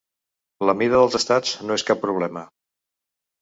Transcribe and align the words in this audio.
La 0.69 0.73
mida 0.79 0.97
dels 1.01 1.17
estats 1.19 1.51
no 1.67 1.77
és 1.81 1.85
cap 1.91 2.03
problema. 2.07 2.45